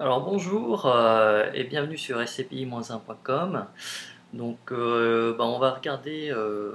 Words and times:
Alors 0.00 0.24
bonjour 0.24 0.86
euh, 0.86 1.52
et 1.54 1.62
bienvenue 1.62 1.96
sur 1.96 2.18
scpi-1.com. 2.18 3.66
Donc 4.32 4.72
euh, 4.72 5.36
bah, 5.38 5.44
on 5.44 5.60
va 5.60 5.70
regarder 5.70 6.32
euh, 6.32 6.74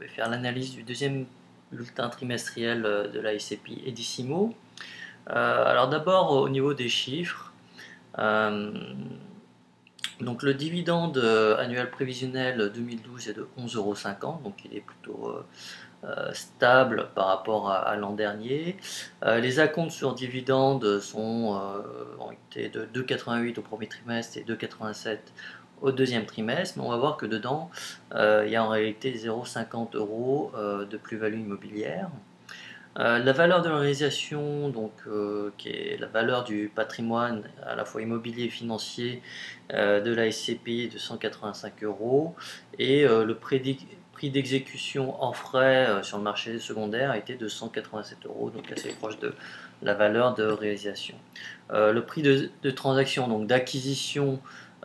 et 0.00 0.06
faire 0.06 0.30
l'analyse 0.30 0.76
du 0.76 0.84
deuxième 0.84 1.26
bulletin 1.72 2.08
trimestriel 2.08 2.82
de 2.82 3.18
la 3.18 3.36
SCPI 3.36 3.82
Edissimo. 3.86 4.54
alors 5.26 5.88
d'abord 5.88 6.30
au 6.30 6.48
niveau 6.48 6.72
des 6.72 6.88
chiffres. 6.88 7.52
donc 10.20 10.44
le 10.44 10.54
dividende 10.54 11.18
annuel 11.58 11.90
prévisionnel 11.90 12.70
2012 12.72 13.30
est 13.30 13.32
de 13.32 13.48
11,50€, 13.58 14.44
donc 14.44 14.64
il 14.64 14.76
est 14.76 14.80
plutôt 14.80 15.34
stable 16.32 17.08
par 17.14 17.26
rapport 17.26 17.70
à, 17.70 17.94
l'an 17.96 18.12
dernier. 18.12 18.76
Euh, 19.24 19.38
les 19.38 19.60
acomptes 19.60 19.90
sur 19.90 20.14
dividendes 20.14 21.00
sont, 21.00 21.54
euh, 21.54 21.82
ont 22.18 22.32
été 22.32 22.68
de 22.68 22.86
2,88 22.94 23.58
au 23.58 23.62
premier 23.62 23.86
trimestre 23.86 24.38
et 24.38 24.44
2,87 24.44 25.18
au 25.82 25.92
deuxième 25.92 26.26
trimestre, 26.26 26.78
mais 26.78 26.84
on 26.84 26.90
va 26.90 26.98
voir 26.98 27.16
que 27.16 27.24
dedans, 27.24 27.70
il 28.14 28.50
y 28.50 28.56
a 28.56 28.62
en 28.62 28.68
réalité 28.68 29.12
0,50 29.14 29.96
euros 29.96 30.52
de 30.54 30.96
plus-value 30.98 31.40
immobilière. 31.40 32.10
la 32.96 33.32
valeur 33.32 33.62
de 33.62 33.70
l'organisation, 33.70 34.68
donc, 34.68 34.92
qui 35.56 35.70
est 35.70 35.96
la 35.98 36.06
valeur 36.06 36.44
du 36.44 36.70
patrimoine 36.74 37.44
à 37.64 37.76
la 37.76 37.86
fois 37.86 38.02
immobilier 38.02 38.44
et 38.44 38.50
financier 38.50 39.22
de 39.70 40.14
la 40.14 40.30
SCPI 40.30 40.88
de 40.88 40.98
185 40.98 41.82
euros, 41.84 42.34
et 42.78 43.06
le 43.06 43.32
prédit 43.32 43.78
d'exécution 44.28 45.22
en 45.22 45.32
frais 45.32 45.86
euh, 45.88 46.02
sur 46.02 46.18
le 46.18 46.24
marché 46.24 46.58
secondaire 46.58 47.14
été 47.14 47.36
de 47.36 47.48
187 47.48 48.26
euros, 48.26 48.50
donc 48.50 48.70
assez 48.70 48.90
proche 48.90 49.18
de 49.18 49.32
la 49.82 49.94
valeur 49.94 50.34
de 50.34 50.44
réalisation. 50.44 51.16
Euh, 51.70 51.92
le 51.92 52.04
prix 52.04 52.20
de, 52.20 52.50
transaction, 52.70 53.28
donc 53.28 53.46
d'acquisition, 53.46 54.38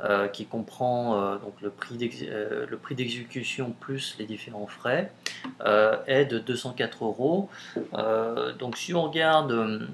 euh, 0.03 0.27
qui 0.27 0.45
comprend 0.45 1.37
donc 1.37 1.53
le 1.61 1.69
prix 1.69 1.95
d'exécution 2.95 3.73
plus 3.79 4.17
les 4.19 4.25
différents 4.25 4.67
frais, 4.67 5.11
est 6.07 6.25
de 6.25 6.39
204 6.39 7.03
euros. 7.03 7.49
donc 8.59 8.77
si 8.77 8.93
on 8.93 9.03
regarde 9.03 9.87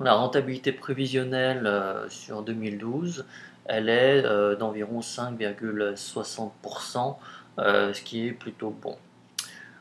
la 0.00 0.14
rentabilité 0.14 0.72
prévisionnelle 0.72 1.70
sur 2.08 2.42
2012, 2.42 3.24
elle 3.66 3.88
est 3.88 4.22
d'environ 4.56 5.00
5,60%. 5.00 7.16
Euh, 7.58 7.92
ce 7.92 8.00
qui 8.02 8.28
est 8.28 8.32
plutôt 8.32 8.70
bon. 8.70 8.96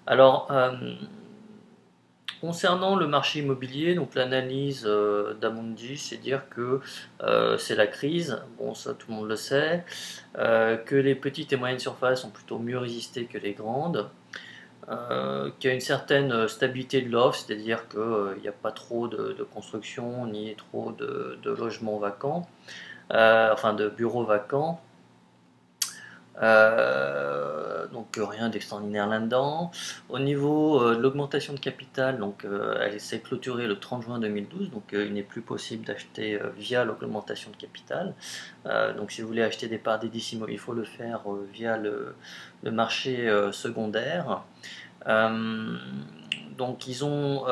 Alors, 0.06 0.52
euh, 0.52 0.72
concernant 2.42 2.96
le 2.98 3.08
marché 3.08 3.40
immobilier, 3.40 3.96
donc 3.96 4.14
l'analyse 4.16 4.84
euh, 4.86 5.34
d'Amundi, 5.36 5.98
c'est 5.98 6.18
dire 6.18 6.50
que 6.50 6.82
c'est 7.58 7.76
la 7.76 7.88
crise, 7.88 8.42
bon 8.58 8.74
ça 8.74 8.94
tout 8.94 9.10
le 9.10 9.16
monde 9.16 9.30
le 9.30 9.36
sait, 9.36 9.86
que 10.36 10.96
les 10.96 11.16
petites 11.16 11.54
et 11.54 11.56
moyennes 11.56 11.80
surfaces 11.80 12.26
ont 12.26 12.30
plutôt 12.30 12.60
mieux 12.60 12.78
résisté 12.78 13.26
que 13.26 13.38
les 13.38 13.54
grandes, 13.54 14.10
qu'il 15.60 15.70
y 15.70 15.72
a 15.72 15.74
une 15.74 15.80
certaine 15.80 16.48
stabilité 16.48 17.02
de 17.02 17.10
l'offre, 17.10 17.40
c'est-à-dire 17.40 17.88
qu'il 17.88 18.42
n'y 18.42 18.48
a 18.48 18.54
pas 18.54 18.72
trop 18.72 19.08
de, 19.08 19.48
construction 19.54 20.26
ni 20.26 20.56
trop 20.56 20.92
de, 20.92 21.40
logements 21.46 22.00
vacants, 22.00 22.50
enfin 23.12 23.74
de 23.74 23.88
bureaux 23.88 24.26
vacants. 24.26 24.82
Euh, 26.42 27.31
donc 27.92 28.18
rien 28.18 28.50
d'extraordinaire 28.50 29.08
là-dedans. 29.08 29.72
Au 30.10 30.20
niveau 30.20 30.82
euh, 30.82 30.96
de 30.96 31.02
l'augmentation 31.02 31.54
de 31.54 31.60
capital, 31.60 32.20
donc 32.20 32.46
euh, 32.46 32.78
elle 32.82 33.00
s'est 33.00 33.20
clôturée 33.20 33.68
le 33.68 33.80
30 33.80 34.04
juin 34.04 34.20
2012, 34.20 34.72
donc 34.72 34.84
il 34.94 35.14
n'est 35.14 35.24
plus 35.24 35.42
possible 35.42 35.86
d'acheter 35.86 36.40
via 36.58 36.84
l'augmentation 36.86 37.52
de 37.52 37.56
capital. 37.56 38.14
donc 38.98 39.12
si 39.12 39.22
vous 39.22 39.28
voulez 39.28 39.44
acheter 39.44 39.68
des 39.68 39.78
parts 39.78 40.00
d'Edissimo, 40.00 40.48
il 40.48 40.60
faut 40.60 40.74
le 40.74 40.84
faire 40.84 41.22
via 41.54 41.78
le, 41.78 42.16
marché 42.64 43.30
secondaire. 43.52 44.44
donc 46.58 46.88
ils 46.88 47.04
ont 47.06 47.46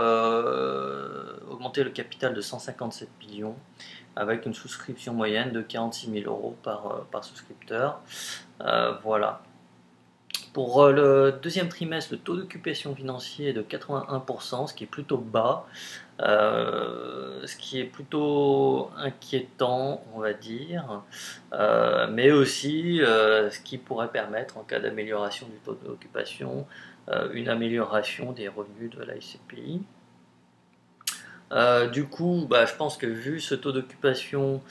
augmenté 1.49 1.83
le 1.83 1.89
capital 1.89 2.33
de 2.33 2.41
157 2.41 3.09
millions 3.19 3.55
avec 4.19 4.45
une 4.45 4.53
souscription 4.53 5.13
moyenne 5.13 5.51
de 5.51 5.61
46 5.61 6.11
000 6.23 6.31
euros 6.31 6.55
par, 6.61 7.05
euh, 7.15 7.21
souscripteur. 7.21 8.01
Euh, 8.61 8.93
voilà. 9.03 9.41
Pour 10.53 10.83
euh, 10.83 10.91
le 10.91 11.39
deuxième 11.41 11.69
trimestre, 11.69 12.13
le 12.13 12.19
taux 12.19 12.35
d'occupation 12.35 12.95
financier 12.95 13.49
est 13.49 13.53
de 13.53 13.61
81%, 13.61 14.67
ce 14.67 14.73
qui 14.73 14.83
est 14.83 14.87
plutôt 14.87 15.17
bas, 15.17 15.67
ce 16.19 17.55
qui 17.57 17.79
est 17.79 17.85
plutôt 17.85 18.89
inquiétant, 18.97 20.03
on 20.13 20.19
va 20.19 20.33
dire, 20.33 21.01
mais 22.11 22.31
aussi 22.31 22.99
ce 23.01 23.59
qui 23.61 23.77
pourrait 23.77 24.11
permettre, 24.11 24.57
en 24.57 24.63
cas 24.63 24.79
d'amélioration 24.79 25.47
du 25.47 25.57
taux 25.59 25.75
d'occupation, 25.75 26.67
une 27.33 27.47
amélioration 27.47 28.33
des 28.33 28.49
revenus 28.49 28.91
de 28.91 29.01
la 29.01 29.19
SCPI. 29.19 29.81
Euh, 31.51 31.87
du 31.87 32.05
coup, 32.05 32.45
bah, 32.49 32.65
je 32.65 32.75
pense 32.75 32.97
que 32.97 33.07
vu 33.07 33.39
ce 33.39 33.55
taux 33.55 33.71
d'occupation, 33.71 34.61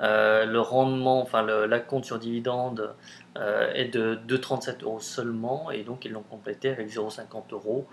euh, 0.00 0.46
le 0.46 0.60
rendement, 0.60 1.20
enfin 1.20 1.42
la 1.42 1.80
compte 1.80 2.04
sur 2.04 2.18
dividende 2.18 2.94
euh, 3.38 3.72
est 3.74 3.88
de 3.88 4.18
2,37 4.28 4.82
euros 4.82 5.00
seulement, 5.00 5.70
et 5.70 5.82
donc 5.82 6.04
ils 6.04 6.12
l'ont 6.12 6.22
complété 6.22 6.70
avec 6.70 6.88
0,50 6.88 7.52
euros 7.52 7.86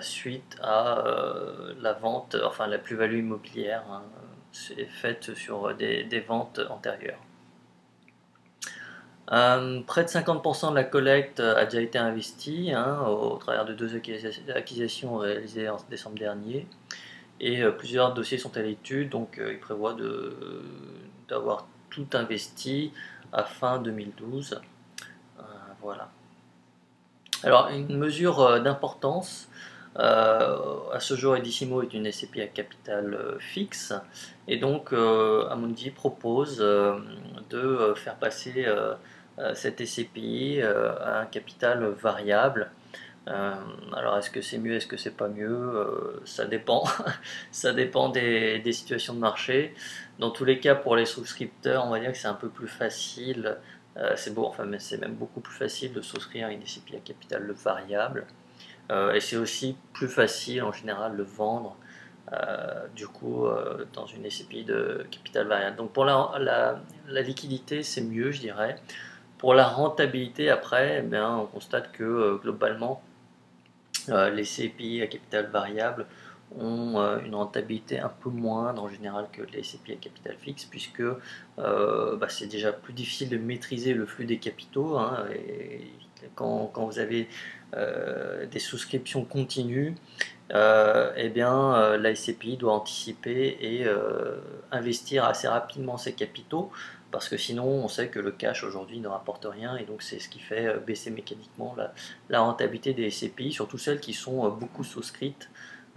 suite 0.00 0.56
à 0.62 1.02
la 1.80 1.92
vente, 1.92 2.36
enfin 2.44 2.68
la 2.68 2.78
plus-value 2.78 3.18
immobilière 3.18 3.82
hein, 3.90 4.02
faite 4.88 5.34
sur 5.34 5.74
des, 5.74 6.24
ventes 6.28 6.60
antérieures. 6.70 7.18
près 9.26 10.04
de 10.04 10.08
50% 10.08 10.70
de 10.70 10.76
la 10.76 10.84
collecte 10.84 11.40
a 11.40 11.64
déjà 11.64 11.80
été 11.80 11.98
investie 11.98 12.70
hein, 12.72 13.04
au, 13.08 13.36
travers 13.38 13.64
de 13.64 13.74
deux 13.74 13.96
acquisitions 14.54 15.16
réalisées 15.16 15.68
en 15.68 15.78
décembre 15.90 16.16
dernier 16.16 16.68
et 17.42 17.60
euh, 17.60 17.72
plusieurs 17.72 18.14
dossiers 18.14 18.38
sont 18.38 18.56
à 18.56 18.62
l'étude, 18.62 19.10
donc 19.10 19.38
euh, 19.38 19.52
il 19.52 19.58
prévoit 19.58 19.94
d'avoir 21.28 21.66
tout 21.90 22.06
investi 22.14 22.92
à 23.32 23.44
fin 23.44 23.78
2012. 23.78 24.60
Euh, 25.38 25.42
voilà. 25.80 26.08
Alors, 27.42 27.68
une 27.68 27.98
mesure 27.98 28.60
d'importance, 28.60 29.48
à 29.96 30.98
ce 31.00 31.16
jour, 31.16 31.36
Edissimo 31.36 31.82
est 31.82 31.92
une 31.92 32.10
SCPI 32.10 32.42
à 32.42 32.46
capital 32.46 33.36
fixe, 33.40 33.92
et 34.48 34.56
donc 34.58 34.92
Amundi 34.92 35.90
propose 35.90 36.58
de 36.58 37.92
faire 37.96 38.14
passer 38.14 38.66
cette 39.54 39.84
SCPI 39.84 40.62
à 40.62 41.20
un 41.20 41.26
capital 41.26 41.84
variable 42.00 42.70
euh, 43.28 43.54
alors 43.92 44.18
est-ce 44.18 44.30
que 44.30 44.40
c'est 44.42 44.58
mieux, 44.58 44.74
est-ce 44.74 44.86
que 44.86 44.96
c'est 44.96 45.16
pas 45.16 45.28
mieux? 45.28 45.48
Euh, 45.48 46.20
Ça 46.24 46.44
dépend. 46.44 46.84
ça 47.52 47.72
dépend 47.72 48.08
des, 48.08 48.60
situations 48.72 49.14
de 49.14 49.20
marché. 49.20 49.74
Dans 50.18 50.30
tous 50.30 50.44
les 50.44 50.58
cas, 50.60 50.74
pour 50.74 50.96
les 50.96 51.06
souscripteurs, 51.06 51.86
on 51.86 51.90
va 51.90 52.00
dire 52.00 52.12
que 52.12 52.18
c'est 52.18 52.28
un 52.28 52.34
peu 52.34 52.48
plus 52.48 52.68
facile. 52.68 53.56
Euh, 53.96 54.14
c'est 54.16 54.34
bon, 54.34 54.46
enfin, 54.46 54.66
c'est 54.78 54.98
même 54.98 55.14
beaucoup 55.14 55.40
plus 55.40 55.54
facile 55.54 55.92
de 55.92 56.00
souscrire 56.00 56.48
une 56.48 56.66
SCPI 56.66 56.96
à 56.96 57.00
capital 57.00 57.50
variable. 57.52 58.26
et 59.14 59.20
c'est 59.20 59.36
aussi 59.36 59.76
plus 59.94 60.08
facile 60.08 60.62
en 60.64 60.72
général 60.72 61.16
de 61.16 61.22
vendre 61.22 61.76
du 62.94 63.06
coup 63.06 63.46
dans 63.92 64.06
une 64.06 64.28
SCPI 64.30 64.64
de 64.64 65.06
capital 65.10 65.46
variable. 65.46 65.76
Donc 65.76 65.92
pour 65.92 66.04
la, 66.04 66.80
liquidité, 67.08 67.82
c'est 67.82 68.02
mieux, 68.02 68.32
je 68.32 68.40
dirais. 68.40 68.76
Pour 69.38 69.54
la 69.54 69.66
rentabilité, 69.68 70.50
après, 70.50 71.04
eh 71.04 71.18
on 71.20 71.46
constate 71.46 71.92
que 71.92 72.38
globalement, 72.42 73.02
les 74.08 74.44
CPI 74.44 75.02
à 75.02 75.06
capital 75.06 75.50
variable 75.50 76.06
ont 76.58 76.98
euh, 76.98 77.20
une 77.24 77.34
rentabilité 77.34 77.98
un 77.98 78.10
peu 78.10 78.28
moindre 78.28 78.82
en 78.82 78.88
général 78.88 79.28
que 79.32 79.42
les 79.42 79.62
CPI 79.62 79.92
à 79.92 79.96
capital 79.96 80.36
fixe 80.38 80.66
puisque 80.66 81.00
euh, 81.00 82.16
bah, 82.16 82.28
c'est 82.28 82.46
déjà 82.46 82.72
plus 82.72 82.92
difficile 82.92 83.30
de 83.30 83.38
maîtriser 83.38 83.94
le 83.94 84.04
flux 84.06 84.26
des 84.26 84.38
capitaux 84.38 84.98
hein, 84.98 85.26
et 85.34 85.90
quand, 86.34 86.70
vous 86.76 86.98
avez 86.98 87.28
des 87.72 88.58
souscriptions 88.58 89.24
continues 89.24 89.94
eh 90.52 91.28
bien 91.30 91.96
la 91.96 92.14
SCPI 92.14 92.56
doit 92.58 92.74
anticiper 92.74 93.56
et 93.60 93.86
investir 94.70 95.24
assez 95.24 95.48
rapidement 95.48 95.96
ses 95.96 96.12
capitaux 96.12 96.70
parce 97.12 97.28
que 97.28 97.36
sinon 97.36 97.66
on 97.66 97.88
sait 97.88 98.08
que 98.08 98.18
le 98.18 98.32
cash 98.32 98.64
aujourd'hui 98.64 98.98
ne 98.98 99.06
rapporte 99.06 99.46
rien 99.48 99.76
et 99.76 99.84
donc 99.84 100.02
c'est 100.02 100.18
ce 100.18 100.28
qui 100.28 100.40
fait 100.40 100.66
euh, 100.66 100.78
baisser 100.78 101.10
mécaniquement 101.10 101.76
la, 102.28 102.40
rentabilité 102.40 102.94
des 102.94 103.10
SCPI, 103.10 103.52
surtout 103.52 103.78
celles 103.78 104.00
qui 104.00 104.14
sont 104.14 104.46
euh, 104.46 104.48
beaucoup 104.48 104.82
souscrites 104.82 105.48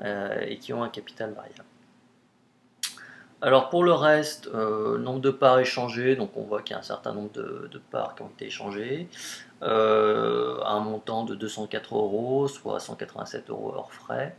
euh, 0.01 0.41
et 0.41 0.59
qui 0.59 0.73
ont 0.73 0.83
un 0.83 0.89
capital 0.89 1.31
variable. 1.31 1.63
Alors 3.41 3.69
pour 3.69 3.83
le 3.83 3.91
reste, 3.91 4.51
nombre 4.53 5.19
de 5.19 5.29
parts 5.29 5.59
échangées, 5.59 6.15
donc 6.15 6.35
on 6.35 6.43
voit 6.43 6.61
qu'il 6.61 6.73
y 6.73 6.77
a 6.77 6.79
un 6.79 6.83
certain 6.83 7.13
nombre 7.13 7.31
de, 7.33 7.81
parts 7.91 8.15
qui 8.15 8.23
ont 8.23 8.29
été 8.29 8.45
échangées, 8.45 9.07
un 9.61 10.79
montant 10.79 11.25
de 11.25 11.35
204 11.35 11.95
euros, 11.95 12.47
soit 12.47 12.79
187 12.79 13.49
euros 13.51 13.73
hors 13.75 13.93
frais. 13.93 14.35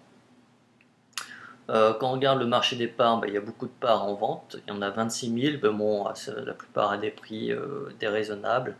Quand 1.68 2.02
on 2.02 2.12
regarde 2.12 2.38
le 2.38 2.46
marché 2.46 2.76
des 2.76 2.86
parts, 2.86 3.20
ben, 3.20 3.28
il 3.28 3.34
y 3.34 3.36
a 3.36 3.40
beaucoup 3.40 3.66
de 3.66 3.72
parts 3.80 4.04
en 4.04 4.14
vente. 4.14 4.56
Il 4.66 4.72
y 4.72 4.76
en 4.76 4.82
a 4.82 4.90
26 4.90 5.40
000, 5.50 5.58
ben, 5.60 5.72
bon, 5.72 6.04
la 6.04 6.54
plupart 6.54 6.92
à 6.92 6.98
des 6.98 7.10
prix 7.10 7.52
déraisonnables. 7.98 8.76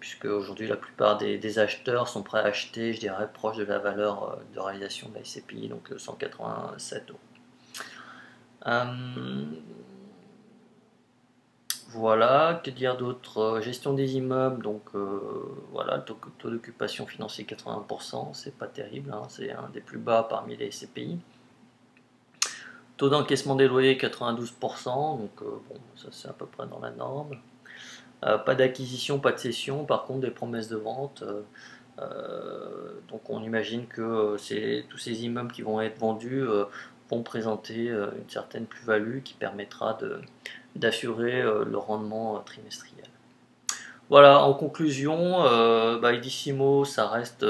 puisque 0.00 0.24
aujourd'hui 0.24 0.68
la 0.68 0.76
plupart 0.76 1.18
des, 1.18 1.58
acheteurs 1.58 2.08
sont 2.08 2.22
prêts 2.22 2.40
à 2.40 2.44
acheter, 2.44 2.92
je 2.92 3.00
dirais, 3.00 3.28
proche 3.32 3.56
de 3.56 3.64
la 3.64 3.78
valeur 3.78 4.38
de 4.54 4.60
réalisation 4.60 5.08
de 5.10 5.16
la 5.16 5.24
SCPI, 5.24 5.68
donc 5.68 5.92
187 5.96 7.10
euros. 7.10 7.20
Voilà, 11.96 12.60
que 12.62 12.68
dire 12.68 12.98
d'autre 12.98 13.38
euh, 13.38 13.60
Gestion 13.62 13.94
des 13.94 14.16
immeubles, 14.16 14.62
donc 14.62 14.82
euh, 14.94 15.18
voilà, 15.72 15.98
taux, 16.00 16.18
d'occupation 16.44 17.06
financier 17.06 17.44
80%, 17.44 18.34
c'est 18.34 18.54
pas 18.54 18.66
terrible, 18.66 19.10
hein, 19.14 19.22
c'est 19.30 19.50
un 19.50 19.70
des 19.72 19.80
plus 19.80 19.96
bas 19.96 20.26
parmi 20.28 20.56
les 20.58 20.70
SCPI. 20.70 21.18
Taux 22.98 23.08
d'encaissement 23.08 23.54
des 23.54 23.66
loyers 23.66 23.96
92%, 23.96 25.18
donc 25.18 25.30
euh, 25.40 25.44
bon, 25.70 25.76
ça 25.96 26.08
c'est 26.10 26.28
à 26.28 26.34
peu 26.34 26.44
près 26.44 26.66
dans 26.66 26.80
la 26.80 26.90
norme. 26.90 27.30
pas 28.20 28.54
d'acquisition, 28.54 29.18
pas 29.18 29.32
de 29.32 29.38
cession, 29.38 29.86
par 29.86 30.04
contre 30.04 30.20
des 30.20 30.30
promesses 30.30 30.68
de 30.68 30.76
vente. 30.76 31.24
donc 33.08 33.30
on 33.30 33.42
imagine 33.42 33.86
que 33.86 34.36
c'est 34.38 34.84
tous 34.90 34.98
ces 34.98 35.24
immeubles 35.24 35.52
qui 35.52 35.62
vont 35.62 35.80
être 35.80 35.98
vendus 35.98 36.44
vont 37.10 37.22
présenter 37.22 37.86
une 37.88 38.28
certaine 38.28 38.66
plus-value 38.66 39.20
qui 39.22 39.34
permettra 39.34 39.98
d'assurer 40.76 41.40
euh, 41.40 41.64
le 41.64 41.78
rendement 41.78 42.36
euh, 42.36 42.40
trimestriel. 42.40 43.06
Voilà, 44.08 44.42
en 44.42 44.54
conclusion, 44.54 45.44
euh, 45.44 45.98
bah, 45.98 46.12
ça 46.84 47.08
reste 47.08 47.44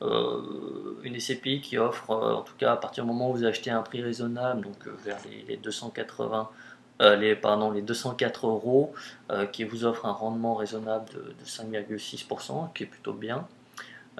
une 0.00 1.20
SCPI 1.20 1.60
qui 1.60 1.76
offre, 1.76 2.10
en 2.10 2.40
tout 2.40 2.54
cas 2.56 2.72
à 2.72 2.76
partir 2.76 3.04
du 3.04 3.10
moment 3.10 3.30
où 3.30 3.34
vous 3.34 3.44
achetez 3.44 3.70
un 3.70 3.82
prix 3.82 4.02
raisonnable, 4.02 4.62
donc 4.62 4.88
vers 5.04 5.18
les, 5.46 5.58
280, 5.58 6.48
les, 7.18 7.36
pardon, 7.36 7.70
les 7.70 7.82
204 7.82 8.46
euros, 8.46 8.94
qui 9.52 9.64
vous 9.64 9.84
offre 9.84 10.06
un 10.06 10.12
rendement 10.12 10.54
raisonnable 10.54 11.04
de, 11.12 11.44
5,6%, 11.44 12.72
qui 12.72 12.84
est 12.84 12.86
plutôt 12.86 13.12
bien. 13.12 13.46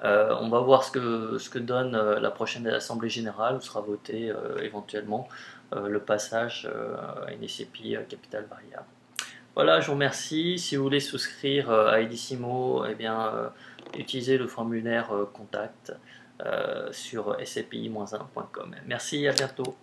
On 0.03 0.49
va 0.49 0.59
voir 0.59 0.83
ce 0.83 0.91
que, 0.91 1.37
ce 1.37 1.49
que 1.49 1.59
donne 1.59 1.91
la 1.91 2.31
prochaine 2.31 2.67
Assemblée 2.67 3.09
Générale, 3.09 3.57
où 3.57 3.61
sera 3.61 3.81
voté 3.81 4.33
éventuellement 4.61 5.27
euh, 5.73 5.87
le 5.87 6.01
passage 6.01 6.67
euh, 6.69 6.97
à 7.25 7.31
une 7.31 7.47
SCPI 7.47 7.95
capital 8.09 8.45
variable. 8.49 8.87
Voilà, 9.55 9.79
je 9.79 9.87
vous 9.87 9.93
remercie. 9.93 10.59
Si 10.59 10.75
vous 10.75 10.83
voulez 10.83 10.99
souscrire 10.99 11.69
euh, 11.69 11.91
à 11.91 12.01
Edissimo, 12.01 12.85
eh 12.85 12.95
bien, 12.95 13.51
utilisez 13.97 14.37
le 14.37 14.47
formulaire 14.47 15.11
contact 15.33 15.93
sur 16.91 17.37
sci-1.com. 17.39 18.75
Merci, 18.87 19.27
à 19.27 19.31
bientôt. 19.31 19.75